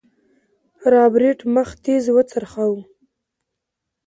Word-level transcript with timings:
رابرټ 0.93 1.39
مخ 1.53 1.69
تېز 1.83 2.03
وڅرخوه. 2.15 2.81